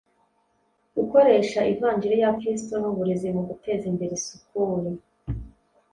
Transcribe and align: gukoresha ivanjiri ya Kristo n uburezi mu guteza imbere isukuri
gukoresha 0.95 1.59
ivanjiri 1.73 2.15
ya 2.23 2.29
Kristo 2.37 2.73
n 2.81 2.85
uburezi 2.91 3.27
mu 3.35 3.41
guteza 3.49 3.85
imbere 3.91 4.13
isukuri 4.19 4.89